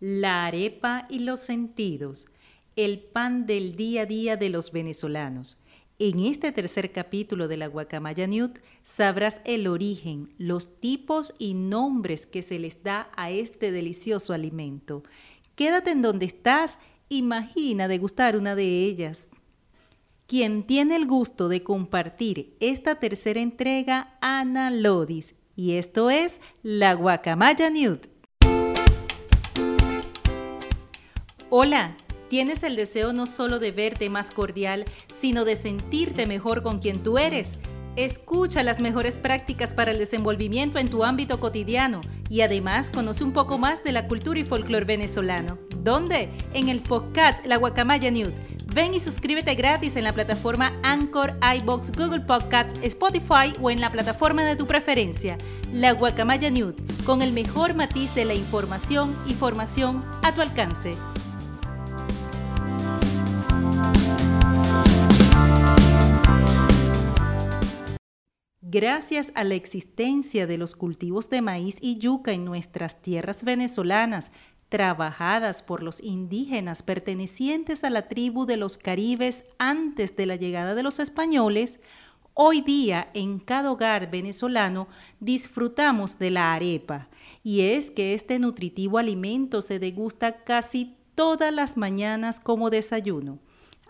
La 0.00 0.46
arepa 0.46 1.06
y 1.10 1.18
los 1.18 1.40
sentidos, 1.40 2.26
el 2.74 3.00
pan 3.00 3.44
del 3.44 3.76
día 3.76 4.02
a 4.02 4.06
día 4.06 4.36
de 4.38 4.48
los 4.48 4.72
venezolanos. 4.72 5.62
En 5.98 6.20
este 6.20 6.52
tercer 6.52 6.90
capítulo 6.90 7.48
de 7.48 7.58
la 7.58 7.66
Guacamaya 7.66 8.26
Newt 8.26 8.60
sabrás 8.82 9.42
el 9.44 9.66
origen, 9.66 10.32
los 10.38 10.80
tipos 10.80 11.34
y 11.38 11.52
nombres 11.52 12.24
que 12.24 12.40
se 12.40 12.58
les 12.58 12.82
da 12.82 13.10
a 13.14 13.30
este 13.30 13.72
delicioso 13.72 14.32
alimento. 14.32 15.02
Quédate 15.54 15.90
en 15.90 16.00
donde 16.00 16.24
estás, 16.24 16.78
imagina 17.10 17.86
degustar 17.86 18.38
una 18.38 18.54
de 18.54 18.86
ellas. 18.86 19.28
Quien 20.26 20.66
tiene 20.66 20.96
el 20.96 21.06
gusto 21.06 21.50
de 21.50 21.62
compartir 21.62 22.56
esta 22.60 22.94
tercera 22.94 23.42
entrega, 23.42 24.16
Ana 24.22 24.70
Lodis, 24.70 25.34
y 25.56 25.72
esto 25.72 26.08
es 26.08 26.40
la 26.62 26.94
Guacamaya 26.94 27.68
Newt. 27.68 28.09
Hola, 31.52 31.94
¿tienes 32.28 32.62
el 32.62 32.76
deseo 32.76 33.12
no 33.12 33.26
solo 33.26 33.58
de 33.58 33.72
verte 33.72 34.08
más 34.08 34.30
cordial, 34.30 34.84
sino 35.20 35.44
de 35.44 35.56
sentirte 35.56 36.24
mejor 36.24 36.62
con 36.62 36.78
quien 36.78 37.02
tú 37.02 37.18
eres? 37.18 37.50
Escucha 37.96 38.62
las 38.62 38.78
mejores 38.78 39.16
prácticas 39.16 39.74
para 39.74 39.90
el 39.90 39.98
desenvolvimiento 39.98 40.78
en 40.78 40.88
tu 40.88 41.02
ámbito 41.02 41.40
cotidiano 41.40 42.00
y 42.28 42.42
además 42.42 42.88
conoce 42.88 43.24
un 43.24 43.32
poco 43.32 43.58
más 43.58 43.82
de 43.82 43.90
la 43.90 44.06
cultura 44.06 44.38
y 44.38 44.44
folclore 44.44 44.84
venezolano. 44.84 45.58
¿Dónde? 45.78 46.28
En 46.54 46.68
el 46.68 46.78
podcast 46.78 47.44
La 47.44 47.56
Guacamaya 47.56 48.12
Newt. 48.12 48.32
Ven 48.72 48.94
y 48.94 49.00
suscríbete 49.00 49.56
gratis 49.56 49.96
en 49.96 50.04
la 50.04 50.12
plataforma 50.12 50.72
Anchor, 50.84 51.34
iBox, 51.56 51.90
Google 51.90 52.20
Podcasts, 52.20 52.78
Spotify 52.84 53.52
o 53.60 53.72
en 53.72 53.80
la 53.80 53.90
plataforma 53.90 54.44
de 54.44 54.54
tu 54.54 54.68
preferencia. 54.68 55.36
La 55.74 55.94
Guacamaya 55.94 56.48
Newt, 56.48 56.78
con 57.04 57.22
el 57.22 57.32
mejor 57.32 57.74
matiz 57.74 58.14
de 58.14 58.24
la 58.24 58.34
información 58.34 59.16
y 59.26 59.34
formación 59.34 60.04
a 60.22 60.32
tu 60.32 60.42
alcance. 60.42 60.94
Gracias 68.72 69.32
a 69.34 69.42
la 69.42 69.56
existencia 69.56 70.46
de 70.46 70.56
los 70.56 70.76
cultivos 70.76 71.28
de 71.28 71.42
maíz 71.42 71.76
y 71.80 71.98
yuca 71.98 72.30
en 72.30 72.44
nuestras 72.44 73.02
tierras 73.02 73.42
venezolanas, 73.42 74.30
trabajadas 74.68 75.64
por 75.64 75.82
los 75.82 76.00
indígenas 76.00 76.84
pertenecientes 76.84 77.82
a 77.82 77.90
la 77.90 78.06
tribu 78.06 78.46
de 78.46 78.56
los 78.56 78.78
caribes 78.78 79.44
antes 79.58 80.14
de 80.14 80.26
la 80.26 80.36
llegada 80.36 80.76
de 80.76 80.84
los 80.84 81.00
españoles, 81.00 81.80
hoy 82.32 82.60
día 82.60 83.10
en 83.12 83.40
cada 83.40 83.72
hogar 83.72 84.08
venezolano 84.08 84.86
disfrutamos 85.18 86.20
de 86.20 86.30
la 86.30 86.54
arepa, 86.54 87.08
y 87.42 87.62
es 87.62 87.90
que 87.90 88.14
este 88.14 88.38
nutritivo 88.38 88.98
alimento 88.98 89.62
se 89.62 89.80
degusta 89.80 90.44
casi 90.44 90.94
todas 91.16 91.52
las 91.52 91.76
mañanas 91.76 92.38
como 92.38 92.70
desayuno, 92.70 93.40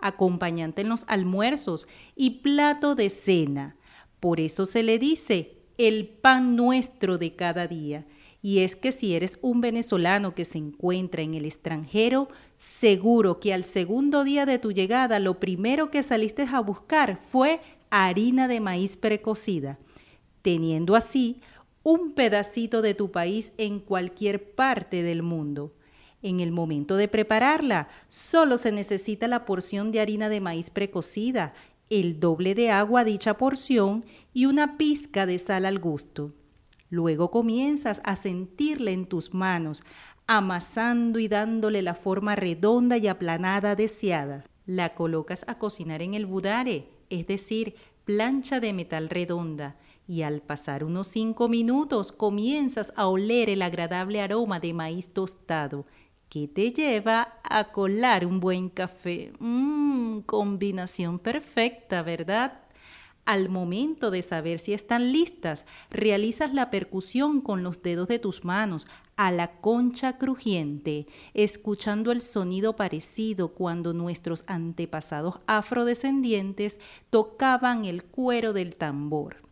acompañante 0.00 0.80
en 0.80 0.88
los 0.88 1.04
almuerzos 1.06 1.86
y 2.16 2.40
plato 2.40 2.94
de 2.94 3.10
cena 3.10 3.76
por 4.20 4.38
eso 4.38 4.66
se 4.66 4.82
le 4.82 4.98
dice 4.98 5.56
el 5.78 6.06
pan 6.06 6.56
nuestro 6.56 7.18
de 7.18 7.34
cada 7.34 7.66
día. 7.66 8.06
Y 8.42 8.60
es 8.60 8.76
que 8.76 8.92
si 8.92 9.14
eres 9.14 9.38
un 9.42 9.60
venezolano 9.60 10.34
que 10.34 10.44
se 10.44 10.58
encuentra 10.58 11.22
en 11.22 11.34
el 11.34 11.44
extranjero, 11.44 12.28
seguro 12.56 13.40
que 13.40 13.52
al 13.52 13.64
segundo 13.64 14.24
día 14.24 14.46
de 14.46 14.58
tu 14.58 14.72
llegada 14.72 15.18
lo 15.18 15.40
primero 15.40 15.90
que 15.90 16.02
saliste 16.02 16.46
a 16.50 16.60
buscar 16.60 17.16
fue 17.18 17.60
harina 17.90 18.48
de 18.48 18.60
maíz 18.60 18.96
precocida, 18.96 19.78
teniendo 20.42 20.96
así 20.96 21.40
un 21.82 22.12
pedacito 22.12 22.82
de 22.82 22.94
tu 22.94 23.10
país 23.10 23.52
en 23.58 23.80
cualquier 23.80 24.54
parte 24.54 25.02
del 25.02 25.22
mundo. 25.22 25.74
En 26.22 26.40
el 26.40 26.52
momento 26.52 26.96
de 26.96 27.08
prepararla, 27.08 27.88
solo 28.08 28.58
se 28.58 28.72
necesita 28.72 29.26
la 29.26 29.46
porción 29.46 29.90
de 29.90 30.00
harina 30.00 30.28
de 30.28 30.40
maíz 30.40 30.68
precocida 30.68 31.54
el 31.90 32.20
doble 32.20 32.54
de 32.54 32.70
agua 32.70 33.00
a 33.00 33.04
dicha 33.04 33.36
porción 33.36 34.04
y 34.32 34.46
una 34.46 34.78
pizca 34.78 35.26
de 35.26 35.38
sal 35.38 35.66
al 35.66 35.80
gusto. 35.80 36.32
Luego 36.88 37.30
comienzas 37.30 38.00
a 38.04 38.16
sentirla 38.16 38.92
en 38.92 39.06
tus 39.06 39.34
manos, 39.34 39.84
amasando 40.26 41.18
y 41.18 41.28
dándole 41.28 41.82
la 41.82 41.94
forma 41.94 42.36
redonda 42.36 42.96
y 42.96 43.08
aplanada 43.08 43.74
deseada. 43.74 44.44
La 44.66 44.94
colocas 44.94 45.44
a 45.48 45.58
cocinar 45.58 46.00
en 46.00 46.14
el 46.14 46.26
budare, 46.26 46.88
es 47.10 47.26
decir, 47.26 47.74
plancha 48.04 48.60
de 48.60 48.72
metal 48.72 49.08
redonda, 49.08 49.76
y 50.06 50.22
al 50.22 50.42
pasar 50.42 50.84
unos 50.84 51.08
cinco 51.08 51.48
minutos 51.48 52.12
comienzas 52.12 52.92
a 52.96 53.06
oler 53.06 53.50
el 53.50 53.62
agradable 53.62 54.20
aroma 54.20 54.60
de 54.60 54.72
maíz 54.72 55.12
tostado 55.12 55.86
que 56.30 56.48
te 56.48 56.72
lleva 56.72 57.34
a 57.42 57.64
colar 57.72 58.24
un 58.24 58.40
buen 58.40 58.70
café. 58.70 59.32
Mmm, 59.40 60.20
combinación 60.20 61.18
perfecta, 61.18 62.02
¿verdad? 62.02 62.62
Al 63.26 63.48
momento 63.48 64.10
de 64.10 64.22
saber 64.22 64.60
si 64.60 64.72
están 64.72 65.12
listas, 65.12 65.66
realizas 65.90 66.54
la 66.54 66.70
percusión 66.70 67.40
con 67.40 67.62
los 67.62 67.82
dedos 67.82 68.08
de 68.08 68.18
tus 68.18 68.44
manos 68.44 68.88
a 69.16 69.30
la 69.30 69.60
concha 69.60 70.18
crujiente, 70.18 71.06
escuchando 71.34 72.12
el 72.12 72.22
sonido 72.22 72.76
parecido 72.76 73.48
cuando 73.48 73.92
nuestros 73.92 74.44
antepasados 74.46 75.40
afrodescendientes 75.46 76.78
tocaban 77.10 77.84
el 77.84 78.04
cuero 78.04 78.52
del 78.52 78.76
tambor. 78.76 79.49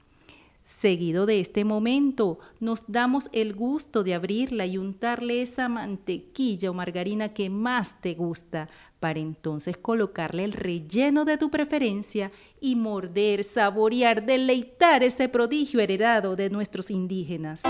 Seguido 0.68 1.24
de 1.24 1.40
este 1.40 1.64
momento, 1.64 2.38
nos 2.60 2.84
damos 2.92 3.30
el 3.32 3.54
gusto 3.54 4.04
de 4.04 4.12
abrirla 4.12 4.66
y 4.66 4.76
untarle 4.76 5.40
esa 5.40 5.66
mantequilla 5.66 6.70
o 6.70 6.74
margarina 6.74 7.32
que 7.32 7.48
más 7.48 7.98
te 8.02 8.12
gusta, 8.12 8.68
para 9.00 9.18
entonces 9.18 9.78
colocarle 9.78 10.44
el 10.44 10.52
relleno 10.52 11.24
de 11.24 11.38
tu 11.38 11.50
preferencia 11.50 12.32
y 12.60 12.76
morder, 12.76 13.44
saborear, 13.44 14.26
deleitar 14.26 15.02
ese 15.02 15.30
prodigio 15.30 15.80
heredado 15.80 16.36
de 16.36 16.50
nuestros 16.50 16.90
indígenas. 16.90 17.62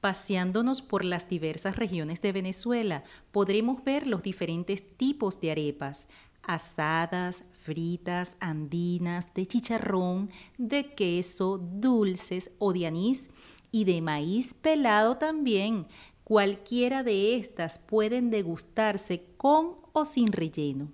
Paseándonos 0.00 0.80
por 0.80 1.04
las 1.04 1.28
diversas 1.28 1.76
regiones 1.76 2.22
de 2.22 2.32
Venezuela, 2.32 3.04
podremos 3.32 3.84
ver 3.84 4.06
los 4.06 4.22
diferentes 4.22 4.82
tipos 4.96 5.40
de 5.40 5.50
arepas, 5.50 6.08
asadas, 6.42 7.44
fritas, 7.52 8.38
andinas, 8.40 9.34
de 9.34 9.44
chicharrón, 9.44 10.30
de 10.56 10.94
queso, 10.94 11.58
dulces 11.58 12.50
o 12.58 12.72
de 12.72 12.86
anís 12.86 13.28
y 13.70 13.84
de 13.84 14.00
maíz 14.00 14.54
pelado 14.54 15.18
también. 15.18 15.86
Cualquiera 16.24 17.02
de 17.02 17.36
estas 17.36 17.78
pueden 17.78 18.30
degustarse 18.30 19.26
con 19.36 19.76
o 19.92 20.06
sin 20.06 20.32
relleno. 20.32 20.88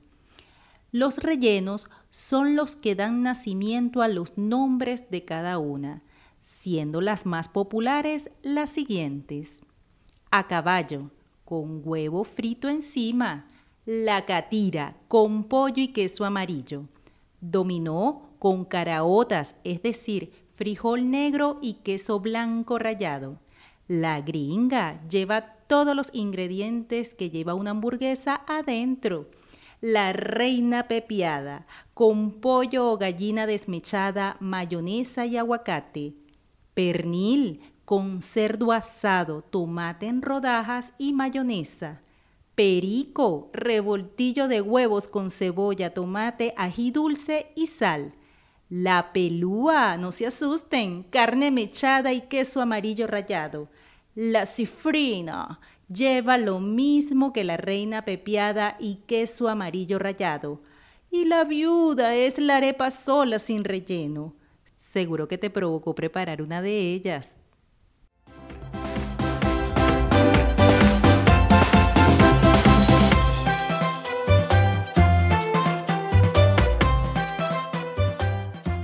Los 0.90 1.18
rellenos 1.18 1.88
son 2.10 2.56
los 2.56 2.74
que 2.74 2.96
dan 2.96 3.22
nacimiento 3.22 4.02
a 4.02 4.08
los 4.08 4.36
nombres 4.36 5.10
de 5.10 5.24
cada 5.24 5.58
una 5.58 6.02
siendo 6.40 7.00
las 7.00 7.26
más 7.26 7.48
populares 7.48 8.30
las 8.42 8.70
siguientes. 8.70 9.62
A 10.30 10.46
caballo, 10.48 11.10
con 11.44 11.80
huevo 11.84 12.24
frito 12.24 12.68
encima. 12.68 13.48
La 13.84 14.24
catira, 14.24 14.96
con 15.06 15.44
pollo 15.44 15.80
y 15.80 15.88
queso 15.88 16.24
amarillo. 16.24 16.88
Dominó, 17.40 18.30
con 18.40 18.64
caraotas, 18.64 19.54
es 19.62 19.80
decir, 19.82 20.32
frijol 20.52 21.08
negro 21.08 21.58
y 21.62 21.74
queso 21.74 22.18
blanco 22.18 22.78
rallado. 22.78 23.38
La 23.86 24.20
gringa 24.20 25.00
lleva 25.04 25.54
todos 25.68 25.94
los 25.94 26.10
ingredientes 26.12 27.14
que 27.14 27.30
lleva 27.30 27.54
una 27.54 27.70
hamburguesa 27.70 28.42
adentro. 28.48 29.30
La 29.80 30.12
reina 30.12 30.88
pepiada, 30.88 31.64
con 31.94 32.32
pollo 32.40 32.90
o 32.90 32.98
gallina 32.98 33.46
desmechada, 33.46 34.36
mayonesa 34.40 35.26
y 35.26 35.36
aguacate 35.36 36.25
pernil 36.76 37.62
con 37.86 38.20
cerdo 38.20 38.70
asado, 38.70 39.40
tomate 39.40 40.08
en 40.08 40.20
rodajas 40.20 40.92
y 40.98 41.14
mayonesa. 41.14 42.02
Perico, 42.54 43.48
revoltillo 43.54 44.46
de 44.46 44.60
huevos 44.60 45.08
con 45.08 45.30
cebolla, 45.30 45.94
tomate, 45.94 46.52
ají 46.58 46.90
dulce 46.90 47.50
y 47.56 47.68
sal. 47.68 48.12
La 48.68 49.14
pelúa, 49.14 49.96
no 49.96 50.12
se 50.12 50.26
asusten, 50.26 51.04
carne 51.04 51.50
mechada 51.50 52.12
y 52.12 52.22
queso 52.22 52.60
amarillo 52.60 53.06
rallado. 53.06 53.70
La 54.14 54.44
cifrina 54.44 55.60
lleva 55.88 56.36
lo 56.36 56.60
mismo 56.60 57.32
que 57.32 57.44
la 57.44 57.56
reina 57.56 58.04
pepiada 58.04 58.76
y 58.78 58.96
queso 59.06 59.48
amarillo 59.48 59.98
rallado. 59.98 60.60
Y 61.10 61.24
la 61.24 61.44
viuda 61.44 62.14
es 62.14 62.38
la 62.38 62.56
arepa 62.56 62.90
sola 62.90 63.38
sin 63.38 63.64
relleno. 63.64 64.34
Seguro 64.96 65.28
que 65.28 65.36
te 65.36 65.50
provocó 65.50 65.94
preparar 65.94 66.40
una 66.40 66.62
de 66.62 66.94
ellas. 66.94 67.36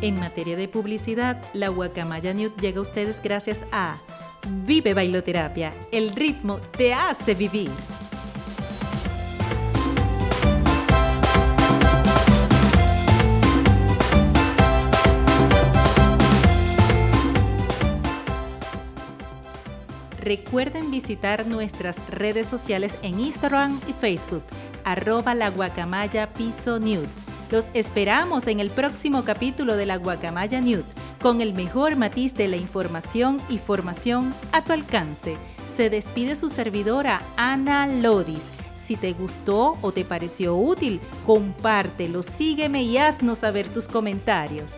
En 0.03 0.21
materia 0.21 0.55
de 0.55 0.69
publicidad, 0.69 1.43
la 1.55 1.69
Guacamaya 1.71 2.35
News 2.35 2.55
llega 2.59 2.81
a 2.81 2.83
ustedes 2.83 3.23
gracias 3.23 3.65
a 3.73 3.97
Vive 4.67 4.93
Bailoterapia, 4.93 5.73
el 5.93 6.15
ritmo 6.15 6.59
te 6.77 6.93
hace 6.93 7.35
vivir. 7.35 7.71
Recuerden 20.33 20.91
visitar 20.91 21.47
nuestras 21.47 21.97
redes 22.09 22.47
sociales 22.47 22.97
en 23.03 23.21
Instagram 23.21 23.79
y 23.87 23.93
Facebook, 23.93 24.43
arroba 24.83 25.35
la 25.35 25.51
guacamaya 25.51 26.33
piso 26.33 26.81
nude. 26.81 27.07
Los 27.51 27.69
esperamos 27.75 28.47
en 28.47 28.59
el 28.59 28.71
próximo 28.71 29.27
capítulo 29.27 29.77
de 29.77 29.85
la 29.85 29.97
guacamaya 29.97 30.63
nude, 30.63 30.85
con 31.21 31.43
el 31.43 31.53
mejor 31.53 31.97
matiz 31.97 32.33
de 32.33 32.49
la 32.49 32.57
información 32.57 33.43
y 33.51 33.59
formación 33.59 34.35
a 34.53 34.65
tu 34.65 34.73
alcance. 34.73 35.37
Se 35.77 35.91
despide 35.91 36.35
su 36.35 36.49
servidora 36.49 37.21
Ana 37.37 37.87
Lodis. 37.87 38.45
Si 38.87 38.97
te 38.97 39.13
gustó 39.13 39.77
o 39.83 39.93
te 39.93 40.07
pareció 40.07 40.57
útil, 40.57 41.03
compártelo, 41.27 42.23
sígueme 42.23 42.83
y 42.85 42.97
haznos 42.97 43.41
saber 43.41 43.69
tus 43.69 43.87
comentarios. 43.87 44.77